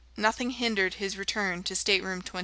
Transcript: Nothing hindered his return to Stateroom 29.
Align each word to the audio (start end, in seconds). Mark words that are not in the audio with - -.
Nothing 0.17 0.49
hindered 0.49 0.95
his 0.95 1.15
return 1.15 1.61
to 1.61 1.75
Stateroom 1.75 2.23
29. 2.23 2.39